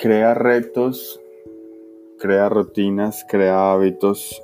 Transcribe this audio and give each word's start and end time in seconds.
Crea 0.00 0.32
retos, 0.32 1.20
crea 2.18 2.48
rutinas, 2.48 3.22
crea 3.28 3.70
hábitos. 3.70 4.42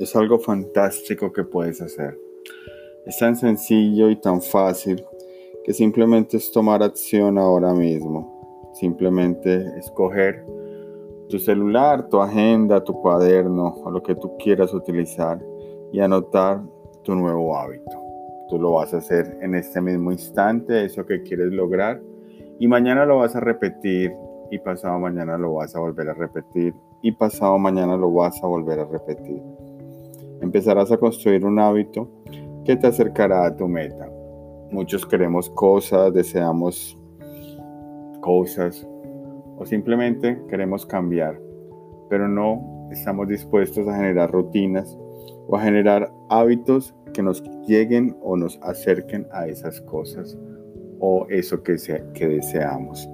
Es 0.00 0.16
algo 0.16 0.40
fantástico 0.40 1.32
que 1.32 1.44
puedes 1.44 1.80
hacer. 1.80 2.18
Es 3.06 3.16
tan 3.16 3.36
sencillo 3.36 4.10
y 4.10 4.16
tan 4.16 4.42
fácil 4.42 5.04
que 5.62 5.72
simplemente 5.72 6.38
es 6.38 6.50
tomar 6.50 6.82
acción 6.82 7.38
ahora 7.38 7.72
mismo. 7.72 8.72
Simplemente 8.74 9.78
escoger 9.78 10.44
tu 11.28 11.38
celular, 11.38 12.08
tu 12.08 12.20
agenda, 12.20 12.82
tu 12.82 13.00
cuaderno 13.00 13.76
o 13.84 13.90
lo 13.92 14.02
que 14.02 14.16
tú 14.16 14.36
quieras 14.38 14.74
utilizar 14.74 15.40
y 15.92 16.00
anotar 16.00 16.60
tu 17.04 17.14
nuevo 17.14 17.56
hábito. 17.56 17.96
Tú 18.48 18.58
lo 18.58 18.72
vas 18.72 18.92
a 18.92 18.96
hacer 18.96 19.38
en 19.40 19.54
este 19.54 19.80
mismo 19.80 20.10
instante, 20.10 20.84
eso 20.84 21.06
que 21.06 21.22
quieres 21.22 21.52
lograr, 21.52 22.02
y 22.58 22.66
mañana 22.66 23.06
lo 23.06 23.18
vas 23.18 23.36
a 23.36 23.40
repetir 23.40 24.12
y 24.50 24.58
pasado 24.58 24.98
mañana 24.98 25.36
lo 25.38 25.54
vas 25.54 25.74
a 25.74 25.80
volver 25.80 26.08
a 26.08 26.14
repetir 26.14 26.74
y 27.02 27.12
pasado 27.12 27.58
mañana 27.58 27.96
lo 27.96 28.12
vas 28.12 28.42
a 28.42 28.46
volver 28.46 28.80
a 28.80 28.84
repetir. 28.84 29.42
Empezarás 30.40 30.92
a 30.92 30.98
construir 30.98 31.44
un 31.44 31.58
hábito 31.58 32.08
que 32.64 32.76
te 32.76 32.86
acercará 32.86 33.46
a 33.46 33.56
tu 33.56 33.68
meta. 33.68 34.10
Muchos 34.70 35.06
queremos 35.06 35.48
cosas, 35.50 36.12
deseamos 36.12 36.98
cosas, 38.20 38.86
o 39.56 39.64
simplemente 39.64 40.42
queremos 40.48 40.84
cambiar, 40.84 41.40
pero 42.10 42.28
no 42.28 42.88
estamos 42.90 43.28
dispuestos 43.28 43.86
a 43.88 43.96
generar 43.96 44.30
rutinas 44.30 44.96
o 45.48 45.56
a 45.56 45.62
generar 45.62 46.10
hábitos 46.28 46.94
que 47.14 47.22
nos 47.22 47.42
lleguen 47.66 48.16
o 48.20 48.36
nos 48.36 48.58
acerquen 48.62 49.26
a 49.32 49.46
esas 49.46 49.80
cosas 49.82 50.36
o 51.00 51.26
eso 51.30 51.62
que, 51.62 51.76
que 52.14 52.26
deseamos. 52.26 53.08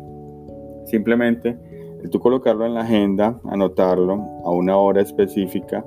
Simplemente 0.84 1.58
tú 2.10 2.18
colocarlo 2.20 2.66
en 2.66 2.74
la 2.74 2.82
agenda, 2.82 3.40
anotarlo 3.44 4.14
a 4.44 4.50
una 4.50 4.76
hora 4.76 5.02
específica, 5.02 5.84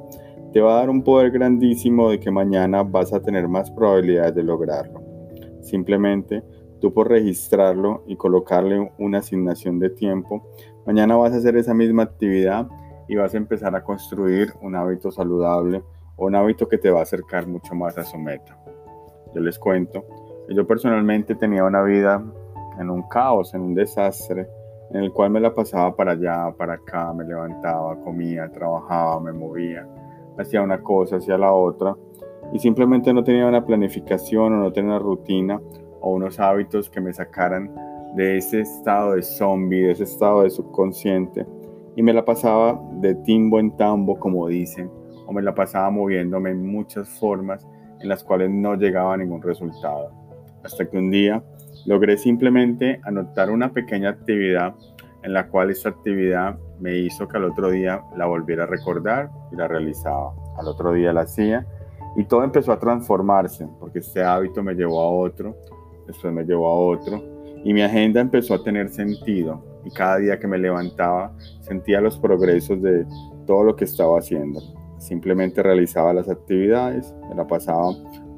te 0.53 0.61
va 0.61 0.75
a 0.75 0.79
dar 0.79 0.89
un 0.89 1.03
poder 1.03 1.31
grandísimo 1.31 2.09
de 2.09 2.19
que 2.19 2.31
mañana 2.31 2.83
vas 2.83 3.13
a 3.13 3.21
tener 3.21 3.47
más 3.47 3.69
probabilidades 3.71 4.35
de 4.35 4.43
lograrlo. 4.43 5.01
Simplemente 5.61 6.43
tú 6.79 6.93
por 6.93 7.09
registrarlo 7.09 8.03
y 8.07 8.15
colocarle 8.15 8.91
una 8.97 9.17
asignación 9.19 9.79
de 9.79 9.89
tiempo, 9.89 10.47
mañana 10.85 11.17
vas 11.17 11.33
a 11.33 11.37
hacer 11.37 11.57
esa 11.57 11.73
misma 11.73 12.03
actividad 12.03 12.67
y 13.07 13.15
vas 13.15 13.33
a 13.33 13.37
empezar 13.37 13.75
a 13.75 13.83
construir 13.83 14.53
un 14.61 14.75
hábito 14.75 15.11
saludable 15.11 15.83
o 16.15 16.27
un 16.27 16.35
hábito 16.35 16.67
que 16.67 16.77
te 16.77 16.89
va 16.89 16.99
a 16.99 17.03
acercar 17.03 17.47
mucho 17.47 17.75
más 17.75 17.97
a 17.97 18.03
su 18.03 18.17
meta. 18.17 18.57
Yo 19.33 19.41
les 19.41 19.59
cuento, 19.59 20.05
yo 20.49 20.65
personalmente 20.65 21.35
tenía 21.35 21.65
una 21.65 21.83
vida 21.83 22.23
en 22.79 22.89
un 22.89 23.03
caos, 23.09 23.53
en 23.53 23.61
un 23.61 23.73
desastre, 23.73 24.47
en 24.95 25.03
el 25.03 25.11
cual 25.11 25.29
me 25.29 25.41
la 25.41 25.53
pasaba 25.53 25.93
para 25.93 26.13
allá, 26.13 26.53
para 26.57 26.75
acá, 26.75 27.11
me 27.11 27.25
levantaba, 27.25 27.99
comía, 27.99 28.49
trabajaba, 28.49 29.19
me 29.19 29.33
movía, 29.33 29.85
hacía 30.37 30.61
una 30.61 30.81
cosa, 30.81 31.17
hacía 31.17 31.37
la 31.37 31.51
otra, 31.51 31.97
y 32.53 32.59
simplemente 32.59 33.13
no 33.13 33.21
tenía 33.21 33.45
una 33.45 33.65
planificación 33.65 34.53
o 34.53 34.57
no 34.57 34.71
tenía 34.71 34.91
una 34.91 34.99
rutina 34.99 35.59
o 35.99 36.11
unos 36.11 36.39
hábitos 36.39 36.89
que 36.89 37.01
me 37.01 37.11
sacaran 37.11 37.75
de 38.15 38.37
ese 38.37 38.61
estado 38.61 39.15
de 39.15 39.21
zombie, 39.21 39.81
de 39.81 39.91
ese 39.91 40.03
estado 40.03 40.43
de 40.43 40.49
subconsciente. 40.49 41.45
Y 41.97 42.01
me 42.01 42.13
la 42.13 42.23
pasaba 42.23 42.81
de 43.01 43.15
timbo 43.15 43.59
en 43.59 43.75
tambo, 43.75 44.17
como 44.17 44.47
dicen, 44.47 44.89
o 45.25 45.33
me 45.33 45.41
la 45.41 45.53
pasaba 45.53 45.89
moviéndome 45.89 46.51
en 46.51 46.65
muchas 46.65 47.09
formas 47.19 47.67
en 47.99 48.07
las 48.07 48.23
cuales 48.23 48.49
no 48.49 48.75
llegaba 48.75 49.15
a 49.15 49.17
ningún 49.17 49.41
resultado. 49.41 50.24
Hasta 50.65 50.89
que 50.89 50.97
un 50.97 51.11
día 51.11 51.43
logré 51.85 52.17
simplemente 52.17 52.99
anotar 53.03 53.49
una 53.51 53.71
pequeña 53.71 54.09
actividad 54.09 54.75
en 55.23 55.33
la 55.33 55.47
cual 55.47 55.69
esta 55.71 55.89
actividad 55.89 56.57
me 56.79 56.97
hizo 56.97 57.27
que 57.27 57.37
al 57.37 57.45
otro 57.45 57.69
día 57.69 58.01
la 58.17 58.25
volviera 58.25 58.63
a 58.63 58.67
recordar 58.67 59.29
y 59.51 59.55
la 59.55 59.67
realizaba. 59.67 60.33
Al 60.57 60.67
otro 60.67 60.93
día 60.93 61.13
la 61.13 61.21
hacía 61.21 61.65
y 62.15 62.25
todo 62.25 62.43
empezó 62.43 62.71
a 62.71 62.79
transformarse 62.79 63.67
porque 63.79 63.99
este 63.99 64.23
hábito 64.23 64.63
me 64.63 64.73
llevó 64.73 65.01
a 65.01 65.09
otro 65.09 65.55
después 66.07 66.33
me 66.33 66.43
llevó 66.43 66.67
a 66.67 66.75
otro 66.75 67.23
y 67.63 67.73
mi 67.73 67.81
agenda 67.81 68.21
empezó 68.21 68.53
a 68.53 68.63
tener 68.63 68.89
sentido 68.89 69.63
y 69.83 69.91
cada 69.91 70.17
día 70.17 70.39
que 70.39 70.47
me 70.47 70.57
levantaba 70.57 71.33
sentía 71.61 72.01
los 72.01 72.17
progresos 72.17 72.81
de 72.81 73.05
todo 73.45 73.63
lo 73.63 73.75
que 73.75 73.85
estaba 73.85 74.19
haciendo. 74.19 74.61
Simplemente 74.99 75.61
realizaba 75.61 76.13
las 76.13 76.29
actividades, 76.29 77.13
me 77.29 77.35
la 77.35 77.45
pasaba 77.45 77.91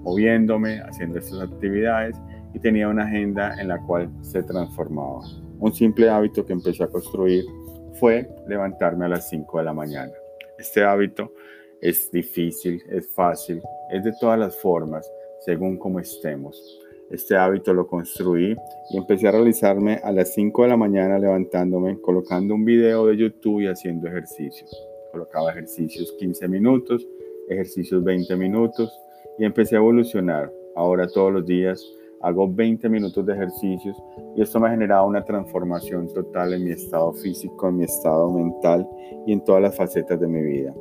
moviéndome, 0.08 0.80
haciendo 0.80 1.20
estas 1.20 1.42
actividades 1.42 2.16
y 2.54 2.60
tenía 2.60 2.88
una 2.88 3.04
agenda 3.04 3.60
en 3.60 3.68
la 3.68 3.78
cual 3.86 4.10
se 4.22 4.42
transformaba. 4.42 5.20
Un 5.60 5.74
simple 5.74 6.10
hábito 6.10 6.46
que 6.46 6.54
empecé 6.54 6.84
a 6.84 6.88
construir 6.88 7.44
fue 8.00 8.30
levantarme 8.48 9.04
a 9.06 9.10
las 9.10 9.28
5 9.30 9.58
de 9.58 9.66
la 9.66 9.74
mañana. 9.74 10.14
Este 10.58 10.82
hábito 10.82 11.34
es 11.82 12.10
difícil, 12.10 12.82
es 12.90 13.14
fácil, 13.14 13.62
es 13.92 14.06
de 14.06 14.14
todas 14.18 14.40
las 14.40 14.56
formas, 14.62 15.12
según 15.42 15.78
como 15.78 16.00
estemos. 16.00 16.80
Este 17.12 17.36
hábito 17.36 17.74
lo 17.74 17.86
construí 17.86 18.56
y 18.92 18.98
empecé 18.98 19.28
a 19.28 19.32
realizarme 19.32 20.00
a 20.04 20.14
las 20.14 20.34
5 20.34 20.64
de 20.64 20.70
la 20.70 20.78
mañana 20.78 21.20
levantándome, 21.20 22.00
colocando 22.00 22.56
un 22.56 22.64
video 22.64 23.08
de 23.08 23.18
YouTube 23.18 23.62
y 23.62 23.68
haciendo 23.68 24.08
ejercicios. 24.08 24.72
Colocaba 25.12 25.52
ejercicios 25.52 26.14
15 26.18 26.48
minutos, 26.48 27.06
ejercicios 27.50 28.02
20 28.06 28.38
minutos 28.38 28.90
y 29.38 29.46
empecé 29.46 29.76
a 29.76 29.80
evolucionar. 29.80 30.52
Ahora 30.76 31.08
todos 31.08 31.32
los 31.32 31.46
días 31.46 31.84
hago 32.22 32.52
20 32.52 32.90
minutos 32.90 33.26
de 33.26 33.34
ejercicios 33.34 34.02
y 34.36 34.42
esto 34.42 34.60
me 34.60 34.68
ha 34.68 34.72
generado 34.72 35.08
una 35.08 35.24
transformación 35.24 36.12
total 36.14 36.54
en 36.54 36.64
mi 36.64 36.72
estado 36.72 37.14
físico, 37.14 37.70
en 37.70 37.78
mi 37.78 37.84
estado 37.84 38.32
mental 38.32 38.88
y 39.26 39.34
en 39.34 39.44
todas 39.44 39.62
las 39.62 39.76
facetas 39.76 40.20
de 40.20 40.28
mi 40.28 40.42
vida. 40.42 40.74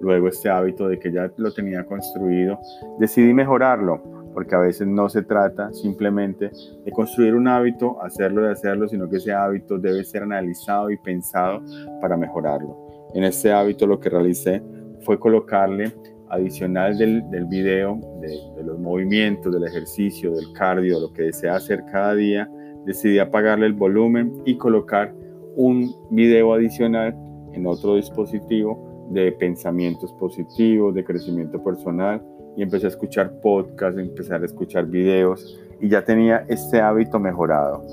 Luego 0.00 0.28
este 0.28 0.50
hábito 0.50 0.88
de 0.88 0.98
que 0.98 1.12
ya 1.12 1.30
lo 1.36 1.52
tenía 1.52 1.84
construido, 1.84 2.58
decidí 2.98 3.32
mejorarlo 3.32 4.02
porque 4.34 4.56
a 4.56 4.58
veces 4.58 4.88
no 4.88 5.08
se 5.08 5.22
trata 5.22 5.72
simplemente 5.72 6.50
de 6.84 6.90
construir 6.90 7.36
un 7.36 7.46
hábito, 7.46 8.02
hacerlo 8.02 8.42
de 8.42 8.50
hacerlo, 8.50 8.88
sino 8.88 9.08
que 9.08 9.18
ese 9.18 9.32
hábito 9.32 9.78
debe 9.78 10.02
ser 10.02 10.24
analizado 10.24 10.90
y 10.90 10.98
pensado 10.98 11.62
para 12.00 12.16
mejorarlo. 12.16 12.76
En 13.14 13.22
este 13.22 13.52
hábito 13.52 13.86
lo 13.86 14.00
que 14.00 14.10
realicé 14.10 14.60
fue 15.04 15.20
colocarle 15.20 15.92
adicional 16.34 16.96
del, 16.96 17.28
del 17.30 17.46
video, 17.46 17.98
de, 18.20 18.28
de, 18.56 18.64
los 18.64 18.78
movimientos, 18.78 19.52
del 19.52 19.66
ejercicio, 19.66 20.32
del 20.32 20.52
cardio, 20.52 21.00
lo 21.00 21.12
que 21.12 21.24
desea 21.24 21.56
hacer 21.56 21.84
cada 21.90 22.14
día, 22.14 22.48
decidí 22.84 23.18
apagarle 23.18 23.66
el 23.66 23.72
volumen 23.72 24.32
y 24.44 24.56
colocar 24.56 25.14
un 25.56 25.94
video 26.10 26.54
adicional 26.54 27.14
en 27.52 27.66
otro 27.66 27.96
dispositivo 27.96 29.08
de 29.10 29.32
pensamientos 29.32 30.12
positivos, 30.14 30.94
de 30.94 31.04
crecimiento 31.04 31.62
personal 31.62 32.22
y 32.56 32.62
empecé 32.62 32.86
a 32.86 32.90
escuchar 32.90 33.40
podcasts, 33.40 33.98
empecé 33.98 34.34
a 34.34 34.38
escuchar 34.38 34.86
videos 34.86 35.60
y 35.80 35.88
ya 35.88 36.04
tenía 36.04 36.44
este 36.48 36.80
hábito 36.80 37.18
mejorado. 37.18 37.84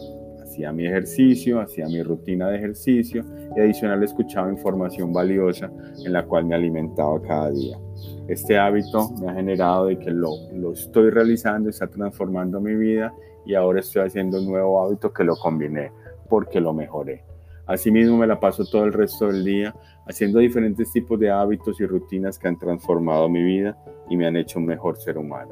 Hacía 0.41 0.72
mi 0.72 0.85
ejercicio, 0.85 1.62
hacía 1.62 1.88
mi 1.88 2.03
rutina 2.03 2.50
de 2.50 2.58
ejercicio 2.58 3.23
y 3.56 3.59
adicional 3.59 4.03
escuchaba 4.03 4.50
información 4.50 5.13
valiosa 5.13 5.72
en 6.06 6.13
la 6.13 6.25
cual 6.25 6.46
me 6.46 6.56
alimentaba 6.56 7.22
cada 7.22 7.52
día. 7.52 7.78
Este 8.28 8.58
hábito 8.58 9.10
me 9.20 9.30
ha 9.30 9.34
generado 9.34 9.86
de 9.86 10.00
que 10.00 10.12
lo, 10.12 10.32
lo 10.54 10.74
estoy 10.74 11.10
realizando, 11.10 11.70
está 11.70 11.88
transformando 11.88 12.60
mi 12.60 12.76
vida 12.76 13.14
y 13.46 13.56
ahora 13.56 13.80
estoy 13.80 14.04
haciendo 14.04 14.40
un 14.40 14.46
nuevo 14.46 14.84
hábito 14.84 15.12
que 15.12 15.24
lo 15.24 15.36
combiné 15.36 15.92
porque 16.30 16.60
lo 16.60 16.74
mejoré. 16.74 17.24
Asimismo 17.66 18.18
me 18.18 18.28
la 18.28 18.40
paso 18.40 18.66
todo 18.66 18.84
el 18.84 18.94
resto 18.94 19.28
del 19.28 19.44
día 19.44 19.76
haciendo 20.08 20.40
diferentes 20.40 20.92
tipos 20.92 21.20
de 21.20 21.30
hábitos 21.30 21.80
y 21.80 21.86
rutinas 21.86 22.38
que 22.38 22.48
han 22.48 22.58
transformado 22.58 23.30
mi 23.30 23.44
vida 23.44 23.78
y 24.10 24.18
me 24.18 24.28
han 24.28 24.36
hecho 24.36 24.60
un 24.60 24.66
mejor 24.66 24.98
ser 24.98 25.18
humano. 25.18 25.52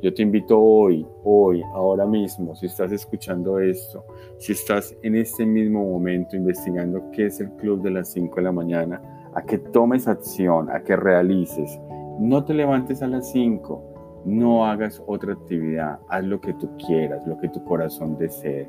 Yo 0.00 0.14
te 0.14 0.22
invito 0.22 0.56
hoy, 0.60 1.04
hoy, 1.24 1.60
ahora 1.74 2.06
mismo, 2.06 2.54
si 2.54 2.66
estás 2.66 2.92
escuchando 2.92 3.58
esto, 3.58 4.04
si 4.38 4.52
estás 4.52 4.96
en 5.02 5.16
este 5.16 5.44
mismo 5.44 5.84
momento 5.84 6.36
investigando 6.36 7.10
qué 7.10 7.26
es 7.26 7.40
el 7.40 7.50
club 7.56 7.82
de 7.82 7.90
las 7.90 8.12
5 8.12 8.36
de 8.36 8.42
la 8.42 8.52
mañana, 8.52 9.02
a 9.38 9.42
que 9.42 9.58
tomes 9.58 10.08
acción, 10.08 10.68
a 10.68 10.82
que 10.82 10.96
realices. 10.96 11.80
No 12.18 12.44
te 12.44 12.54
levantes 12.54 13.02
a 13.02 13.06
las 13.06 13.30
5, 13.30 14.22
no 14.24 14.66
hagas 14.66 15.00
otra 15.06 15.34
actividad, 15.34 16.00
haz 16.08 16.24
lo 16.24 16.40
que 16.40 16.52
tú 16.54 16.68
quieras, 16.76 17.24
lo 17.24 17.38
que 17.38 17.48
tu 17.48 17.64
corazón 17.64 18.18
desee 18.18 18.68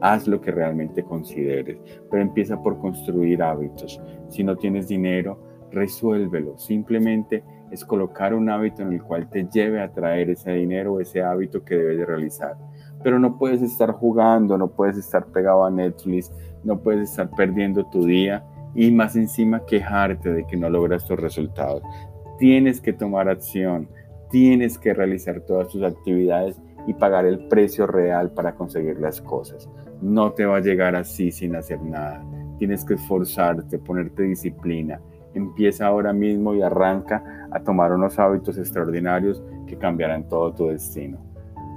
haz 0.00 0.28
lo 0.28 0.38
que 0.38 0.50
realmente 0.50 1.02
consideres, 1.02 1.78
pero 2.10 2.22
empieza 2.22 2.62
por 2.62 2.78
construir 2.78 3.42
hábitos. 3.42 3.98
Si 4.28 4.44
no 4.44 4.54
tienes 4.54 4.86
dinero, 4.86 5.38
resuélvelo. 5.70 6.58
Simplemente 6.58 7.42
es 7.70 7.86
colocar 7.86 8.34
un 8.34 8.50
hábito 8.50 8.82
en 8.82 8.92
el 8.92 9.02
cual 9.02 9.30
te 9.30 9.48
lleve 9.48 9.80
a 9.80 9.90
traer 9.92 10.28
ese 10.28 10.52
dinero 10.52 10.92
o 10.92 11.00
ese 11.00 11.22
hábito 11.22 11.64
que 11.64 11.76
debes 11.76 11.96
de 11.96 12.04
realizar. 12.04 12.56
Pero 13.02 13.18
no 13.18 13.38
puedes 13.38 13.62
estar 13.62 13.92
jugando, 13.92 14.58
no 14.58 14.68
puedes 14.68 14.98
estar 14.98 15.24
pegado 15.26 15.64
a 15.64 15.70
Netflix, 15.70 16.30
no 16.62 16.80
puedes 16.80 17.08
estar 17.08 17.30
perdiendo 17.30 17.86
tu 17.86 18.04
día 18.04 18.44
y 18.74 18.90
más 18.90 19.16
encima 19.16 19.64
quejarte 19.66 20.32
de 20.32 20.46
que 20.46 20.56
no 20.56 20.68
logras 20.68 21.06
tus 21.06 21.18
resultados. 21.18 21.82
Tienes 22.38 22.80
que 22.80 22.92
tomar 22.92 23.28
acción, 23.28 23.88
tienes 24.30 24.78
que 24.78 24.94
realizar 24.94 25.40
todas 25.40 25.68
tus 25.68 25.82
actividades 25.82 26.60
y 26.86 26.94
pagar 26.94 27.24
el 27.24 27.46
precio 27.48 27.86
real 27.86 28.32
para 28.32 28.54
conseguir 28.54 28.98
las 28.98 29.20
cosas 29.20 29.68
no 30.04 30.32
te 30.32 30.44
va 30.44 30.58
a 30.58 30.60
llegar 30.60 30.94
así 30.96 31.30
sin 31.30 31.56
hacer 31.56 31.80
nada. 31.82 32.22
tienes 32.58 32.84
que 32.84 32.94
esforzarte, 32.94 33.78
ponerte 33.78 34.22
disciplina. 34.22 35.00
Empieza 35.34 35.86
ahora 35.86 36.12
mismo 36.12 36.54
y 36.54 36.62
arranca 36.62 37.48
a 37.50 37.60
tomar 37.60 37.92
unos 37.92 38.18
hábitos 38.18 38.56
extraordinarios 38.58 39.42
que 39.66 39.76
cambiarán 39.76 40.28
todo 40.28 40.52
tu 40.52 40.68
destino. 40.68 41.18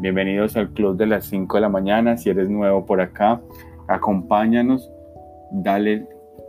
Bienvenidos 0.01 0.55
al 0.55 0.69
Club 0.73 0.95
de 0.95 1.07
las 1.07 1.25
5 1.25 1.57
de 1.57 1.61
la 1.61 1.69
mañana. 1.69 2.15
Si 2.15 2.29
eres 2.29 2.49
nuevo 2.49 2.85
por 2.85 3.01
acá, 3.01 3.41
acompáñanos, 3.87 4.91
dale 5.51 6.07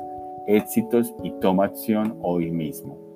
Éxitos 0.47 1.13
y 1.23 1.31
toma 1.39 1.65
acción 1.65 2.17
hoy 2.21 2.51
mismo. 2.51 3.06